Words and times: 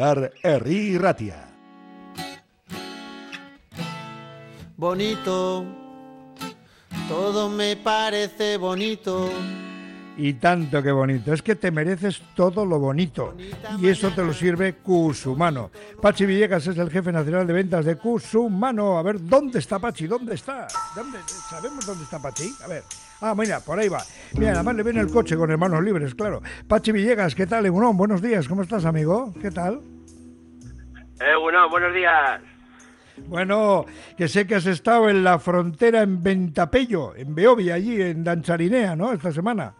Popular, 0.00 0.32
Herri 0.42 0.96
Ratia. 0.96 1.44
Bonito, 4.78 5.66
todo 7.06 7.50
me 7.50 7.76
parece 7.76 8.56
bonito. 8.56 9.28
Y 10.16 10.34
tanto 10.34 10.82
que 10.82 10.90
bonito. 10.90 11.34
Es 11.34 11.42
que 11.42 11.54
te 11.54 11.70
mereces 11.70 12.22
todo 12.34 12.64
lo 12.64 12.78
bonito. 12.78 13.34
Y 13.78 13.88
eso 13.88 14.10
te 14.10 14.24
lo 14.24 14.32
sirve 14.32 14.76
Cusumano. 14.76 15.70
Pachi 16.00 16.24
Villegas 16.24 16.66
es 16.66 16.78
el 16.78 16.90
jefe 16.90 17.12
nacional 17.12 17.46
de 17.46 17.52
ventas 17.52 17.84
de 17.84 17.96
Cusumano. 17.96 18.98
A 18.98 19.02
ver, 19.02 19.22
¿dónde 19.22 19.58
está 19.58 19.78
Pachi? 19.78 20.06
¿Dónde 20.06 20.34
está? 20.34 20.66
¿Dónde? 20.96 21.18
¿Sabemos 21.26 21.84
dónde 21.84 22.04
está 22.04 22.18
Pachi? 22.18 22.54
A 22.64 22.68
ver. 22.68 22.82
Ah, 23.20 23.34
mira, 23.34 23.60
por 23.60 23.78
ahí 23.78 23.88
va. 23.88 24.02
Mira, 24.32 24.52
además 24.52 24.76
le 24.76 24.82
viene 24.82 25.00
el 25.00 25.10
coche 25.10 25.36
con 25.36 25.50
hermanos 25.50 25.82
libres, 25.82 26.14
claro. 26.14 26.42
Pachi 26.66 26.90
Villegas, 26.92 27.34
¿qué 27.34 27.46
tal, 27.46 27.66
Egunon? 27.66 27.96
Buenos 27.96 28.22
días, 28.22 28.48
¿cómo 28.48 28.62
estás, 28.62 28.86
amigo? 28.86 29.34
¿Qué 29.40 29.50
tal? 29.50 29.80
Egunon, 31.20 31.70
buenos 31.70 31.94
días. 31.94 32.40
Bueno, 33.26 33.84
que 34.16 34.28
sé 34.28 34.46
que 34.46 34.54
has 34.54 34.66
estado 34.66 35.08
en 35.10 35.22
la 35.22 35.38
frontera 35.38 36.00
en 36.02 36.22
Ventapello, 36.22 37.14
en 37.14 37.34
Beovia, 37.34 37.74
allí 37.74 38.00
en 38.00 38.24
Dancharinea, 38.24 38.96
¿no? 38.96 39.12
Esta 39.12 39.30
semana. 39.30 39.74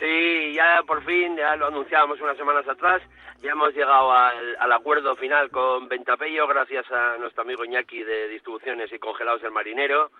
Sí, 0.00 0.54
ya 0.54 0.82
por 0.86 1.04
fin, 1.04 1.36
ya 1.36 1.54
lo 1.56 1.66
anunciábamos 1.66 2.20
unas 2.20 2.36
semanas 2.36 2.66
atrás, 2.66 3.02
ya 3.42 3.52
hemos 3.52 3.74
llegado 3.74 4.10
al, 4.12 4.72
acuerdo 4.72 5.14
final 5.16 5.50
con 5.50 5.86
Ventapello 5.88 6.46
gracias 6.48 6.90
a 6.90 7.18
nuestro 7.18 7.42
amigo 7.42 7.64
Iñaki 7.64 8.02
de 8.02 8.28
Distribuciones 8.28 8.92
y 8.92 8.98
Congelados 8.98 9.42
El 9.44 9.52
Marinero. 9.52 10.10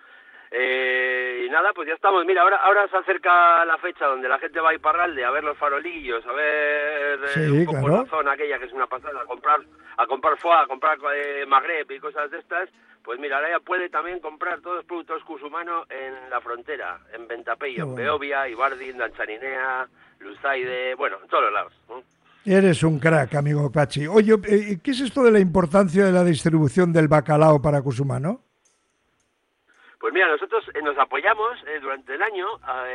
Eh, 0.51 1.45
y 1.45 1.49
nada, 1.49 1.71
pues 1.73 1.87
ya 1.87 1.95
estamos. 1.95 2.25
Mira, 2.25 2.41
ahora 2.41 2.57
ahora 2.57 2.87
se 2.87 2.97
acerca 2.97 3.65
la 3.65 3.77
fecha 3.77 4.05
donde 4.05 4.29
la 4.29 4.39
gente 4.39 4.59
va 4.59 4.69
a 4.69 4.75
Iparralde 4.75 5.25
a 5.25 5.31
ver 5.31 5.43
los 5.43 5.57
farolillos, 5.57 6.25
a 6.25 6.31
ver 6.31 7.19
eh, 7.35 7.51
un 7.51 7.65
poco 7.65 7.89
la 7.89 8.05
zona 8.05 8.33
aquella 8.33 8.59
que 8.59 8.65
es 8.65 8.73
una 8.73 8.87
pasada, 8.87 9.21
a 9.21 9.25
comprar 9.25 9.59
a 9.97 10.07
comprar 10.07 10.37
foie, 10.37 10.55
a 10.55 10.67
comprar 10.67 10.97
eh, 11.15 11.45
magreb 11.47 11.89
y 11.91 11.99
cosas 11.99 12.29
de 12.31 12.39
estas. 12.39 12.69
Pues 13.03 13.19
mira, 13.19 13.37
ahora 13.37 13.51
ya 13.51 13.59
puede 13.59 13.89
también 13.89 14.19
comprar 14.19 14.61
todos 14.61 14.77
los 14.77 14.85
productos 14.85 15.23
Cusumano 15.23 15.85
en 15.89 16.29
la 16.29 16.41
frontera, 16.41 16.99
en 17.13 17.27
Ventapello, 17.27 17.83
en 17.83 17.95
Beovia, 17.95 18.49
Ibardi, 18.49 18.93
Dancharinea, 18.93 19.87
Luzaide, 20.19 20.95
bueno, 20.95 21.17
en 21.21 21.27
todos 21.27 21.43
los 21.43 21.53
lados. 21.53 21.73
Eres 22.45 22.83
un 22.83 22.99
crack, 22.99 23.35
amigo 23.35 23.71
Pachi. 23.71 24.07
Oye, 24.07 24.33
eh, 24.47 24.79
¿qué 24.83 24.91
es 24.91 25.01
esto 25.01 25.23
de 25.23 25.31
la 25.31 25.39
importancia 25.39 26.05
de 26.05 26.11
la 26.11 26.23
distribución 26.23 26.93
del 26.93 27.07
bacalao 27.07 27.61
para 27.61 27.81
Cusumano? 27.81 28.44
Pues 30.05 30.13
mira, 30.13 30.27
nosotros 30.27 30.63
eh, 30.75 30.83
nos 30.83 30.95
apoyamos 30.99 31.57
eh, 31.65 31.79
durante 31.81 32.13
el 32.13 32.21
año, 32.21 32.47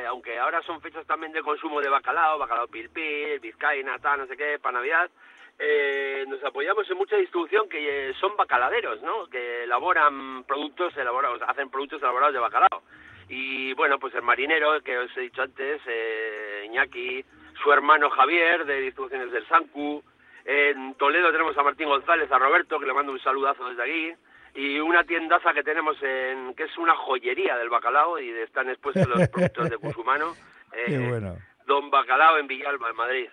aunque 0.08 0.38
ahora 0.38 0.62
son 0.62 0.80
fechas 0.80 1.04
también 1.08 1.32
de 1.32 1.42
consumo 1.42 1.80
de 1.80 1.88
bacalao, 1.88 2.38
bacalao 2.38 2.68
pilpil, 2.68 3.40
vizcaína, 3.40 3.98
tal, 3.98 4.20
no 4.20 4.26
sé 4.28 4.36
qué, 4.36 4.60
para 4.60 4.78
Navidad, 4.78 5.10
eh, 5.58 6.24
nos 6.28 6.40
apoyamos 6.44 6.88
en 6.88 6.96
mucha 6.96 7.16
distribución 7.16 7.68
que 7.68 8.10
eh, 8.10 8.14
son 8.20 8.36
bacaladeros, 8.36 9.02
¿no? 9.02 9.26
Que 9.26 9.64
elaboran 9.64 10.44
productos 10.44 10.96
elaborados, 10.96 11.42
hacen 11.48 11.68
productos 11.68 12.00
elaborados 12.00 12.32
de 12.32 12.38
bacalao. 12.38 12.84
Y 13.28 13.74
bueno, 13.74 13.98
pues 13.98 14.14
el 14.14 14.22
marinero 14.22 14.80
que 14.80 14.96
os 14.96 15.16
he 15.16 15.22
dicho 15.22 15.42
antes, 15.42 15.82
eh, 15.88 16.62
Iñaki, 16.66 17.24
su 17.60 17.72
hermano 17.72 18.08
Javier 18.10 18.64
de 18.66 18.82
distribuciones 18.82 19.32
del 19.32 19.48
Sancu. 19.48 20.00
En 20.44 20.94
Toledo 20.94 21.32
tenemos 21.32 21.58
a 21.58 21.64
Martín 21.64 21.88
González, 21.88 22.30
a 22.30 22.38
Roberto, 22.38 22.78
que 22.78 22.86
le 22.86 22.94
mando 22.94 23.10
un 23.10 23.20
saludazo 23.20 23.68
desde 23.68 23.82
aquí. 23.82 24.14
Y 24.54 24.78
una 24.80 25.04
tiendaza 25.04 25.52
que 25.52 25.62
tenemos 25.62 25.96
en, 26.02 26.54
que 26.54 26.64
es 26.64 26.76
una 26.78 26.96
joyería 26.96 27.56
del 27.56 27.68
bacalao 27.68 28.18
y 28.18 28.30
están 28.30 28.68
expuestos 28.68 29.08
los 29.08 29.28
productos 29.30 29.70
de 29.70 29.78
Cusumano. 29.78 30.34
Eh, 30.72 31.20
Don 31.66 31.90
Bacalao 31.90 32.38
en 32.38 32.46
Villalba, 32.46 32.90
en 32.90 32.96
Madrid. 32.96 33.28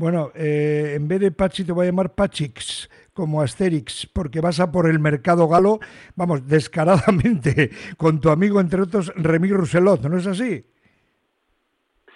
Bueno, 0.00 0.30
eh, 0.34 0.94
en 0.96 1.08
vez 1.08 1.20
de 1.20 1.30
Pachi 1.30 1.64
te 1.64 1.72
voy 1.72 1.84
a 1.84 1.90
llamar 1.90 2.14
Pachix, 2.14 2.88
como 3.12 3.42
Asterix, 3.42 4.06
porque 4.06 4.40
vas 4.40 4.58
a 4.58 4.72
por 4.72 4.88
el 4.88 4.98
mercado 4.98 5.46
galo, 5.46 5.78
vamos, 6.16 6.48
descaradamente, 6.48 7.68
con 7.98 8.18
tu 8.18 8.30
amigo, 8.30 8.60
entre 8.60 8.80
otros, 8.80 9.12
Remy 9.14 9.50
Rousselot, 9.50 10.00
¿no 10.02 10.16
es 10.16 10.26
así? 10.26 10.64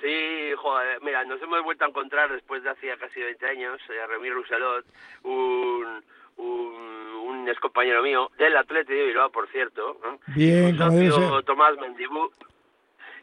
Sí, 0.01 0.53
joder, 0.57 1.03
mira, 1.03 1.25
nos 1.25 1.43
hemos 1.43 1.63
vuelto 1.63 1.85
a 1.85 1.89
encontrar 1.89 2.33
después 2.33 2.63
de 2.63 2.71
hacía 2.71 2.97
casi 2.97 3.21
20 3.21 3.47
años, 3.47 3.79
eh, 3.91 4.07
Remy 4.07 4.31
Rousselot, 4.31 4.87
un, 5.25 6.03
un, 6.39 7.04
ex 7.49 7.59
compañero 7.61 8.03
mío, 8.03 8.31
del 8.39 8.57
Atlético 8.57 8.99
de 8.99 9.07
Bilbao, 9.07 9.31
por 9.31 9.49
cierto, 9.49 9.99
Bien, 10.29 10.77
su 10.77 10.83
socio 10.83 11.43
Tomás 11.43 11.77
Mendibú, 11.79 12.31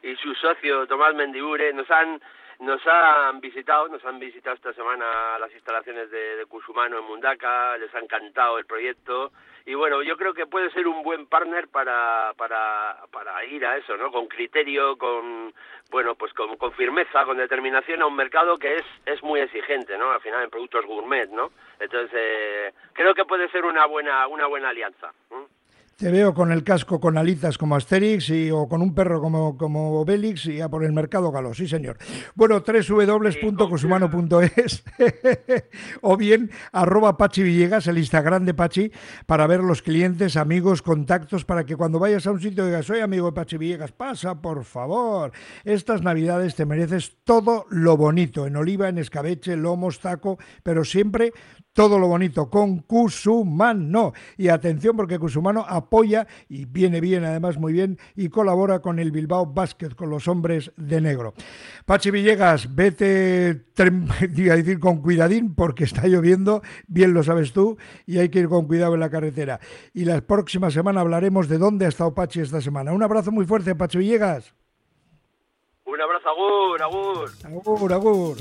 y 0.03 0.15
su 0.15 0.33
socio 0.35 0.87
Tomás 0.87 1.15
Mendibure 1.15 1.73
nos 1.73 1.89
han 1.89 2.21
nos 2.61 2.81
han 2.85 3.41
visitado, 3.41 3.87
nos 3.87 4.03
han 4.05 4.19
visitado 4.19 4.55
esta 4.55 4.73
semana 4.73 5.37
las 5.39 5.51
instalaciones 5.53 6.09
de, 6.11 6.37
de 6.37 6.45
Cusumano 6.45 6.99
en 6.99 7.05
Mundaka, 7.05 7.77
les 7.77 7.93
ha 7.93 7.99
encantado 7.99 8.57
el 8.57 8.65
proyecto 8.65 9.31
y 9.65 9.75
bueno, 9.75 10.01
yo 10.01 10.17
creo 10.17 10.33
que 10.33 10.47
puede 10.47 10.71
ser 10.71 10.87
un 10.87 11.03
buen 11.03 11.27
partner 11.27 11.67
para, 11.67 12.33
para, 12.35 12.97
para 13.11 13.45
ir 13.45 13.65
a 13.65 13.77
eso, 13.77 13.95
¿no? 13.95 14.11
Con 14.11 14.27
criterio, 14.27 14.97
con, 14.97 15.53
bueno, 15.91 16.15
pues 16.15 16.33
con, 16.33 16.57
con 16.57 16.71
firmeza, 16.73 17.25
con 17.25 17.37
determinación 17.37 18.01
a 18.01 18.07
un 18.07 18.15
mercado 18.15 18.57
que 18.57 18.75
es, 18.75 18.85
es 19.05 19.21
muy 19.21 19.39
exigente, 19.39 19.97
¿no? 19.97 20.11
Al 20.11 20.21
final 20.21 20.43
en 20.43 20.49
productos 20.49 20.85
gourmet, 20.85 21.29
¿no? 21.29 21.51
Entonces, 21.79 22.11
eh, 22.13 22.73
creo 22.93 23.13
que 23.13 23.25
puede 23.25 23.49
ser 23.49 23.65
una 23.65 23.85
buena, 23.85 24.27
una 24.27 24.47
buena 24.47 24.69
alianza. 24.69 25.13
Te 26.01 26.09
veo 26.09 26.33
con 26.33 26.51
el 26.51 26.63
casco 26.63 26.99
con 26.99 27.15
alitas 27.15 27.59
como 27.59 27.75
Asterix 27.75 28.31
y, 28.31 28.49
o 28.49 28.67
con 28.67 28.81
un 28.81 28.95
perro 28.95 29.21
como, 29.21 29.55
como 29.55 29.99
Obelix 29.99 30.47
y 30.47 30.59
a 30.59 30.67
por 30.67 30.83
el 30.83 30.93
mercado 30.93 31.31
galo, 31.31 31.53
sí 31.53 31.67
señor. 31.67 31.99
Bueno, 32.33 32.63
www.cosumano.es 32.65 34.83
o 36.01 36.17
bien 36.17 36.49
arroba 36.71 37.17
Pachi 37.17 37.43
Villegas, 37.43 37.85
el 37.85 37.99
Instagram 37.99 38.45
de 38.45 38.55
Pachi, 38.55 38.91
para 39.27 39.45
ver 39.45 39.59
los 39.59 39.83
clientes, 39.83 40.37
amigos, 40.37 40.81
contactos, 40.81 41.45
para 41.45 41.67
que 41.67 41.75
cuando 41.75 41.99
vayas 41.99 42.25
a 42.25 42.31
un 42.31 42.41
sitio 42.41 42.65
digas, 42.65 42.87
soy 42.87 43.01
amigo 43.01 43.27
de 43.27 43.33
Pachi 43.33 43.57
Villegas, 43.57 43.91
pasa 43.91 44.41
por 44.41 44.63
favor. 44.63 45.31
Estas 45.63 46.01
navidades 46.01 46.55
te 46.55 46.65
mereces 46.65 47.17
todo 47.23 47.67
lo 47.69 47.95
bonito, 47.95 48.47
en 48.47 48.55
oliva, 48.55 48.89
en 48.89 48.97
escabeche, 48.97 49.55
lomos, 49.55 49.99
taco, 49.99 50.39
pero 50.63 50.83
siempre 50.83 51.31
todo 51.73 51.99
lo 51.99 52.07
bonito 52.07 52.49
con 52.49 52.79
Cusumano. 52.79 54.13
Y 54.37 54.47
atención 54.47 54.97
porque 54.97 55.19
Cusumano 55.19 55.63
apoya 55.91 56.25
y 56.47 56.63
viene 56.63 57.01
bien, 57.01 57.25
además 57.25 57.57
muy 57.57 57.73
bien, 57.73 57.99
y 58.15 58.29
colabora 58.29 58.79
con 58.79 58.97
el 58.97 59.11
Bilbao 59.11 59.45
Basket, 59.45 59.89
con 59.89 60.09
los 60.09 60.29
hombres 60.29 60.71
de 60.77 61.01
negro. 61.01 61.33
Pachi 61.85 62.11
Villegas, 62.11 62.73
vete, 62.73 63.65
a 63.77 64.55
decir 64.55 64.79
con 64.79 65.01
cuidadín 65.01 65.53
porque 65.53 65.83
está 65.83 66.07
lloviendo, 66.07 66.61
bien 66.87 67.13
lo 67.13 67.23
sabes 67.23 67.51
tú, 67.51 67.77
y 68.05 68.19
hay 68.19 68.29
que 68.29 68.39
ir 68.39 68.47
con 68.47 68.67
cuidado 68.67 68.93
en 68.93 69.01
la 69.01 69.09
carretera. 69.09 69.59
Y 69.93 70.05
la 70.05 70.21
próxima 70.21 70.71
semana 70.71 71.01
hablaremos 71.01 71.49
de 71.49 71.57
dónde 71.57 71.85
ha 71.85 71.89
estado 71.89 72.13
Pachi 72.13 72.39
esta 72.39 72.61
semana. 72.61 72.93
Un 72.93 73.03
abrazo 73.03 73.31
muy 73.33 73.45
fuerte, 73.45 73.75
Pachi 73.75 73.97
Villegas. 73.97 74.55
Un 75.85 75.99
abrazo, 75.99 76.29
agur, 76.29 76.81
agur. 76.81 77.29
Agur, 77.43 77.93
agur. 77.93 78.37